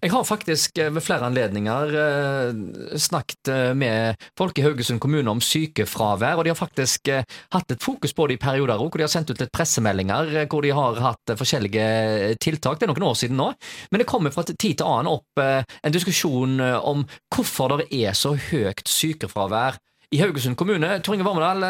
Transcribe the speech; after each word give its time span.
Jeg 0.00 0.14
har 0.14 0.24
faktisk 0.24 0.78
eh, 0.80 0.88
ved 0.94 1.04
flere 1.04 1.26
anledninger 1.28 1.90
eh, 2.00 2.60
snakket 2.96 3.50
eh, 3.52 3.72
med 3.76 4.22
folk 4.38 4.56
i 4.56 4.64
Haugesund 4.64 5.00
kommune 5.02 5.28
om 5.28 5.42
sykefravær, 5.44 6.40
og 6.40 6.46
de 6.46 6.52
har 6.54 6.56
faktisk 6.56 7.10
hatt 7.52 7.74
et 7.74 7.84
fokus 7.84 8.14
på 8.16 8.28
det 8.30 8.38
i 8.38 8.40
perioder 8.40 8.80
òg, 8.80 8.88
hvor 8.88 9.02
de 9.02 9.04
har 9.04 9.12
sendt 9.12 9.32
ut 9.34 9.42
litt 9.42 9.52
pressemeldinger 9.52 10.46
hvor 10.46 10.64
de 10.64 10.72
har 10.76 11.02
hatt 11.04 11.34
forskjellige 11.36 12.38
tiltak. 12.40 12.80
Det 12.80 12.88
er 12.88 12.94
noen 12.94 13.10
år 13.10 13.20
siden 13.20 13.36
nå, 13.40 13.50
men 13.92 14.00
det 14.00 14.08
kommer 14.08 14.32
fra 14.32 14.46
tid 14.48 14.80
til 14.80 14.88
annen 14.88 15.12
opp 15.12 15.42
en 15.42 15.92
diskusjon 15.94 16.56
om 16.60 17.04
hvorfor 17.34 17.76
det 17.82 17.90
er 18.00 18.16
så 18.16 18.32
høyt 18.48 18.86
sykefravær 18.88 19.76
i 20.10 20.18
Haugesund 20.18 20.56
kommune. 20.58 20.96
Tor 21.04 21.14
Inge 21.14 21.26
Vormedal, 21.26 21.62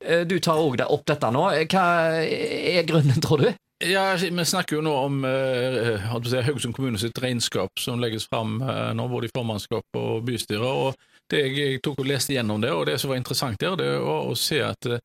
eh, 0.00 0.24
du 0.26 0.38
tar 0.40 0.58
òg 0.58 0.80
opp 0.88 1.04
dette 1.06 1.30
nå. 1.30 1.44
Hva 1.70 1.84
er 2.24 2.88
grunnen, 2.88 3.20
tror 3.22 3.44
du? 3.44 3.52
Ja, 3.82 4.16
Vi 4.16 4.44
snakker 4.44 4.76
jo 4.78 4.84
nå 4.84 4.92
om 4.94 5.24
eh, 5.26 6.04
si, 6.28 6.42
Haugesund 6.46 6.76
kommune 6.76 6.98
sitt 7.00 7.18
regnskap 7.18 7.80
som 7.80 8.00
legges 8.00 8.28
fram 8.30 8.60
eh, 8.62 8.92
nå, 8.94 9.08
både 9.10 9.28
i 9.28 9.34
formannskap 9.34 9.98
og 9.98 10.22
bystyre. 10.28 10.68
og 10.68 10.94
det 11.30 11.40
jeg, 11.56 11.80
tok 11.82 12.02
og 12.02 12.08
leste 12.08 12.36
gjennom 12.36 12.60
det, 12.62 12.70
og 12.72 12.86
det 12.86 12.98
som 13.00 13.10
var 13.10 13.20
interessant 13.20 13.60
der, 13.60 13.76
det 13.80 13.90
var 14.04 14.30
å 14.30 14.36
se 14.38 14.60
at 14.64 14.88
eh, 14.90 15.02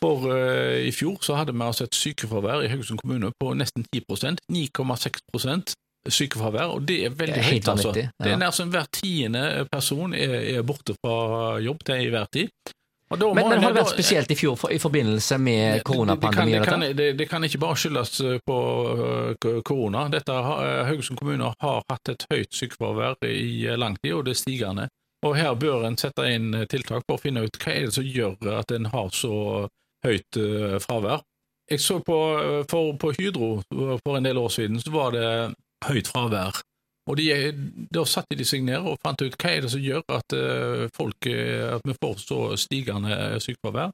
for 0.00 0.30
eh, 0.32 0.86
i 0.88 0.92
fjor 0.96 1.18
så 1.24 1.36
hadde 1.36 1.52
vi 1.52 1.66
altså 1.66 1.84
et 1.84 1.96
sykefravær 1.98 2.64
i 2.64 2.70
Haugesund 2.72 3.02
kommune 3.02 3.32
på 3.36 3.52
nesten 3.58 3.84
10% 3.84 4.40
9,6 4.48 5.74
sykefravær, 6.08 6.70
og 6.78 6.86
det 6.88 7.02
er 7.04 7.12
veldig 7.12 7.36
Det 7.36 7.42
er 7.42 7.50
høyt. 7.52 7.68
altså. 7.68 7.92
ja. 7.92 8.08
Det 8.16 8.30
er 8.32 8.38
nær 8.40 8.54
som 8.56 8.70
hver 8.72 8.86
tiende 8.96 9.66
person 9.68 10.14
er, 10.16 10.36
er 10.56 10.62
borte 10.64 10.96
fra 10.96 11.58
jobb 11.60 11.82
til 11.84 12.06
enhver 12.06 12.30
tid. 12.32 12.72
Men, 13.10 13.34
men 13.34 13.52
en- 13.52 13.62
har 13.62 13.72
vært 13.74 13.90
spesielt 13.90 14.30
i 14.30 14.36
fjor 14.38 14.54
for, 14.56 14.70
i 14.70 14.78
forbindelse 14.78 15.38
med 15.42 15.82
koronapandemien? 15.82 16.60
Det, 16.62 16.66
det, 16.66 16.70
kan, 16.70 16.80
det, 16.80 16.92
det, 16.96 17.08
det 17.18 17.26
kan 17.28 17.44
ikke 17.44 17.58
bare 17.58 17.78
skyldes 17.80 18.20
eh, 18.22 18.36
på 18.46 18.58
eh, 19.42 19.56
korona. 19.66 20.04
Dette 20.12 20.36
eh, 20.36 20.84
Haugesund 20.86 21.18
kommune 21.18 21.48
har 21.58 21.82
hatt 21.90 22.12
et 22.12 22.26
høyt 22.30 22.54
sykefravær 22.54 23.18
i 23.26 23.66
lang 23.74 23.96
tid, 23.98 24.14
og 24.14 24.24
det 24.28 24.36
er 24.36 24.40
stigende. 24.44 24.86
Og 25.26 25.34
Her 25.36 25.58
bør 25.58 25.88
en 25.88 25.98
sette 26.00 26.22
inn 26.32 26.54
tiltak 26.70 27.02
for 27.08 27.18
å 27.18 27.20
finne 27.20 27.42
ut 27.44 27.58
hva 27.60 27.74
er 27.74 27.88
det 27.90 27.96
som 27.98 28.06
gjør 28.06 28.54
at 28.60 28.70
en 28.78 28.86
har 28.94 29.10
så 29.12 29.34
høyt 30.06 30.38
fravær. 30.86 31.26
Jeg 31.70 31.82
så 31.82 31.98
på, 32.02 32.16
for, 32.70 32.94
på 32.98 33.10
Hydro 33.18 33.50
for 34.00 34.16
en 34.16 34.24
del 34.24 34.38
år 34.40 34.48
siden, 34.54 34.78
så 34.80 34.90
var 34.94 35.12
det 35.18 35.26
høyt 35.86 36.08
fravær. 36.08 36.62
Og 37.10 37.18
de, 37.18 37.26
Da 37.90 38.04
satte 38.06 38.38
de 38.38 38.46
seg 38.46 38.62
ned 38.62 38.86
og 38.86 39.00
fant 39.02 39.18
ut 39.18 39.34
hva 39.34 39.50
er 39.50 39.64
det 39.64 39.72
som 39.72 39.82
gjør 39.82 40.04
at, 40.14 40.36
eh, 40.36 40.86
folk, 40.94 41.26
eh, 41.26 41.74
at 41.74 41.82
vi 41.84 41.96
får 41.98 42.22
så 42.22 42.40
stigende 42.60 43.40
sykefravær. 43.42 43.90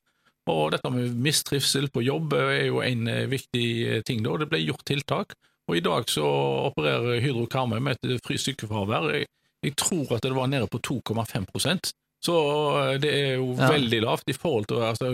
Og 0.46 0.70
dette 0.74 0.90
med 0.94 1.16
mistrivsel 1.18 1.88
på 1.90 2.04
jobb 2.06 2.36
er 2.38 2.68
jo 2.68 2.82
en 2.84 3.08
eh, 3.10 3.26
viktig 3.30 3.68
eh, 3.86 4.02
ting. 4.06 4.22
da, 4.22 4.36
Det 4.38 4.50
ble 4.50 4.62
gjort 4.62 4.84
tiltak. 4.86 5.34
Og 5.66 5.78
I 5.78 5.82
dag 5.82 6.06
så 6.10 6.26
opererer 6.68 7.22
Hydro 7.24 7.48
Karmøy 7.50 7.80
med 7.82 7.98
et 8.06 8.28
sykefravær. 8.38 9.10
Jeg, 9.16 9.26
jeg 9.66 9.74
tror 9.80 10.14
at 10.14 10.22
det 10.22 10.36
var 10.36 10.46
nede 10.46 10.68
på 10.70 10.78
2,5 10.78 11.48
Så 12.24 12.34
eh, 12.80 12.98
det 13.02 13.10
er 13.12 13.34
jo 13.36 13.52
Ja. 13.56 13.68
veldig 13.70 14.00
lavt 14.02 14.28
i 14.28 14.34
forhold 14.36 14.66
til 14.66 14.80
altså, 14.82 15.12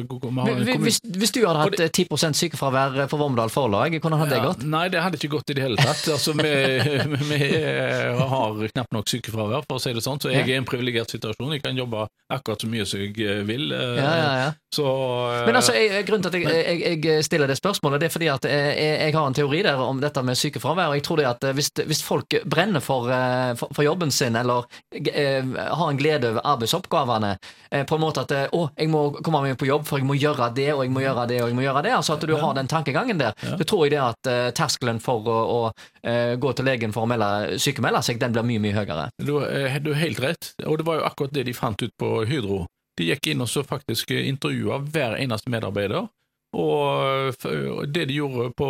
Hvis, 0.83 1.01
hvis 1.03 1.33
du 1.35 1.41
hadde 1.47 1.59
hatt 1.65 1.77
det, 1.77 1.91
10 1.93 2.33
sykefravær 2.39 3.09
for 3.11 3.19
Vormedal 3.21 3.51
Forlag, 3.51 3.99
hvordan 4.01 4.19
hadde 4.23 4.31
det 4.31 4.39
Ja, 4.39 4.47
gått? 4.49 4.65
Nei, 4.65 4.89
det 4.89 5.03
hadde 5.03 5.19
ikke 5.19 5.33
gått 5.37 5.51
i 5.51 5.57
det 5.59 5.63
hele 5.67 5.77
tatt. 5.77 6.07
Altså, 6.15 6.33
vi, 6.39 6.53
vi 7.33 7.41
eh, 7.59 8.23
har 8.33 8.63
knapt 8.73 8.93
nok 8.97 9.11
sykefravær, 9.11 9.67
for 9.69 9.79
å 9.79 9.83
si 9.83 9.93
det 9.93 10.03
sånn, 10.05 10.21
så 10.23 10.33
jeg 10.33 10.47
er 10.47 10.55
i 10.55 10.59
en 10.61 10.69
privilegert 10.69 11.13
situasjon. 11.13 11.53
Jeg 11.57 11.65
kan 11.67 11.77
jobbe 11.79 12.07
akkurat 12.33 12.63
så 12.65 12.71
mye 12.71 12.87
som 12.89 13.03
jeg 13.03 13.15
eh, 13.21 13.43
vil. 13.49 13.69
eh, 13.73 13.99
Ja, 13.99 14.13
ja, 14.17 14.33
ja. 14.47 14.51
Så, 14.73 14.87
eh, 14.89 15.47
Men 15.47 15.59
altså, 15.61 15.75
jeg, 15.77 16.07
grunnen 16.09 16.25
til 16.25 16.33
at 16.33 16.55
jeg, 16.55 16.81
jeg, 16.81 17.05
jeg 17.05 17.27
stiller 17.27 17.51
det 17.51 17.59
spørsmålet, 17.61 18.01
det 18.01 18.09
er 18.09 18.15
fordi 18.15 18.31
at 18.33 18.47
jeg, 18.49 19.13
har 19.13 19.27
en 19.29 19.37
teori 19.37 19.63
der 19.67 19.83
om 19.85 20.01
dette 20.01 20.23
med 20.25 20.39
sykefravær. 20.39 20.89
og 20.93 20.97
jeg 20.97 21.05
tror 21.05 21.21
det 21.21 21.27
at 21.29 21.49
hvis, 21.59 21.69
hvis 21.87 22.03
folk 22.07 22.39
brenner 22.49 22.81
for, 22.81 23.11
eh, 23.13 23.53
for, 23.61 23.69
for 23.75 23.85
jobben 23.85 24.11
sin, 24.15 24.37
eller 24.39 24.65
eh, 24.97 25.45
har 25.45 25.89
en 25.91 26.01
glede 26.01 26.33
over 26.41 26.67
arbeidsoppgavene, 26.93 27.39
eh, 27.71 27.85
på 27.87 27.95
en 27.95 28.01
måte 28.03 28.21
at 28.25 28.31
eh, 28.37 28.49
å, 28.53 28.67
jeg 28.77 28.89
må 28.93 29.03
komme 29.25 29.41
meg 29.43 29.57
på 29.59 29.67
jobb, 29.69 29.85
for 29.89 29.99
jeg 30.01 30.07
må 30.09 30.15
gjøre 30.19 30.51
det, 30.55 30.69
og 30.75 30.83
jeg 30.85 30.93
må 30.93 31.01
gjøre 31.03 31.27
det, 31.31 31.39
og 31.43 31.49
jeg 31.51 31.57
må 31.57 31.65
gjøre 31.65 31.83
det, 31.87 31.93
altså 31.97 32.17
at 32.17 32.27
du 32.29 32.35
har 32.37 32.55
den 32.55 32.69
tankegangen 32.69 33.19
der, 33.21 33.33
Ja. 33.43 33.57
så 33.59 33.65
tror 33.65 33.85
jeg 33.87 33.95
det 33.97 34.01
at 34.03 34.27
eh, 34.31 34.51
terskelen 34.57 35.01
for 35.01 35.25
å, 35.25 35.39
å 35.57 35.61
eh, 36.05 36.37
gå 36.37 36.53
til 36.59 36.65
legen 36.69 36.93
for 36.93 37.05
å 37.07 37.11
melde, 37.11 37.59
sykemelde 37.63 38.03
seg, 38.03 38.21
den 38.23 38.33
blir 38.33 38.45
mye, 38.45 38.61
mye 38.63 38.77
høyere. 38.77 39.09
Du, 39.19 39.35
du 39.41 39.93
har 39.93 40.01
helt 40.03 40.21
rett, 40.23 40.53
og 40.67 40.79
det 40.79 40.87
var 40.87 41.01
jo 41.01 41.07
akkurat 41.09 41.33
det 41.35 41.47
de 41.49 41.53
fant 41.57 41.83
ut 41.83 41.95
på 41.99 42.25
Hydro. 42.29 42.67
De 42.99 43.09
gikk 43.09 43.31
inn 43.33 43.41
og 43.41 43.49
så 43.49 43.63
faktisk 43.65 44.11
intervjua 44.13 44.79
hver 44.93 45.17
eneste 45.17 45.51
medarbeider, 45.51 46.09
og 46.53 47.47
det 47.89 48.05
de 48.11 48.19
gjorde 48.19 48.51
på 48.59 48.67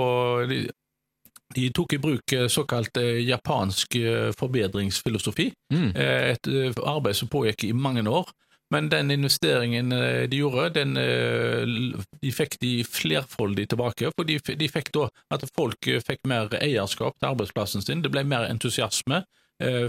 de, 1.54 1.68
tok 1.74 1.92
i 1.96 1.98
bruk 2.02 2.32
eh, 2.32 2.46
såkalt 2.48 2.96
eh, 3.00 3.20
japansk 3.26 3.96
eh, 3.96 4.30
forbedringsfilosofi, 4.38 5.52
Mm. 5.72 5.92
et 5.96 6.46
arbeid 6.84 7.16
som 7.16 7.28
pågikk 7.32 7.64
i 7.64 7.72
mange 7.72 8.02
år. 8.08 8.28
Men 8.70 8.88
den 8.88 9.10
investeringen 9.10 9.90
de 10.28 10.36
gjorde, 10.36 10.70
den, 10.74 10.94
de 10.94 12.32
fikk 12.32 12.58
de 12.60 12.84
flerfoldig 12.84 13.66
tilbake. 13.68 14.10
For 14.16 14.24
de, 14.28 14.38
de 14.38 14.68
fikk 14.68 14.90
da 14.92 15.06
at 15.32 15.44
folk 15.56 15.88
fikk 16.06 16.24
mer 16.28 16.48
eierskap 16.60 17.18
til 17.18 17.28
arbeidsplassen 17.30 17.84
sin, 17.84 18.02
det 18.04 18.12
ble 18.12 18.24
mer 18.24 18.48
entusiasme, 18.48 19.22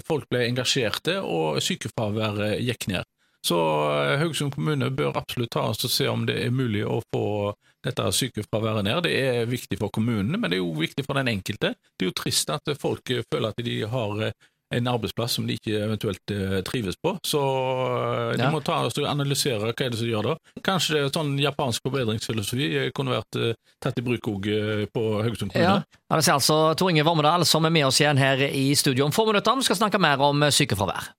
folk 0.08 0.28
ble 0.32 0.46
engasjerte, 0.50 1.20
og 1.24 1.62
sykefraværet 1.64 2.60
gikk 2.64 2.88
ned. 2.92 3.08
Så 3.44 3.60
Haugesund 4.20 4.56
kommune 4.56 4.92
bør 4.92 5.18
absolutt 5.20 5.52
ta 5.52 5.68
oss 5.72 5.84
og 5.84 5.92
se 5.92 6.08
om 6.08 6.24
det 6.28 6.38
er 6.46 6.52
mulig 6.56 6.84
å 6.88 7.02
få 7.12 7.26
dette 7.84 8.06
sykefraværet 8.16 8.86
ned. 8.88 9.04
Det 9.08 9.14
er 9.20 9.46
viktig 9.50 9.80
for 9.82 9.92
kommunene, 9.94 10.38
men 10.40 10.50
det 10.52 10.58
er 10.60 10.64
jo 10.64 10.74
viktig 10.80 11.06
for 11.06 11.20
den 11.20 11.32
enkelte. 11.34 11.74
Det 11.98 12.08
er 12.08 12.12
jo 12.12 12.18
trist 12.18 12.50
at 12.54 12.74
folk 12.82 13.04
føler 13.32 13.50
at 13.54 13.64
de 13.64 13.78
har 13.92 14.26
eh, 14.30 14.36
en 14.74 14.88
arbeidsplass 14.90 15.36
som 15.38 15.46
de 15.46 15.54
ikke 15.60 15.76
eventuelt 15.86 16.34
eh, 16.34 16.60
trives 16.66 16.98
på. 16.98 17.14
Så 17.28 17.42
eh, 17.44 18.36
de 18.38 18.44
Ja. 18.44 18.52
må 18.54 18.64
ta 18.66 18.80
og 18.88 19.00
analysere 19.06 19.60
hva 19.70 19.74
er 19.76 19.94
det 19.94 20.00
som 20.00 20.10
gjør 20.10 20.32
det. 20.32 20.36
Kanskje 20.66 21.04
sånn 21.14 21.36
japansk 21.42 21.86
forbedringsfilosofi 21.86 22.90
kunne 22.96 23.18
vært 23.20 23.42
tatt 23.84 24.00
i 24.00 24.06
bruk 24.06 24.32
òg 24.34 24.50
på 24.94 25.04
Haugesund 25.22 25.54
kommune. 25.54 25.84
Ja, 25.84 25.84
ja 25.84 26.18
det 26.18 26.28
er 26.28 26.38
altså 26.40 26.62
Tor 26.80 26.90
Inge 26.90 27.06
Vormedal 27.06 27.46
som 27.46 27.66
er 27.66 27.76
med 27.76 27.86
oss 27.92 28.02
igjen 28.02 28.18
her 28.22 28.42
i 28.50 28.72
studio 28.80 29.06
om 29.06 29.14
få 29.16 29.28
minutter. 29.30 29.60
Vi 29.60 29.68
skal 29.70 29.84
snakke 29.84 30.02
mer 30.02 30.24
om 30.24 30.48
sykefravær. 30.50 31.14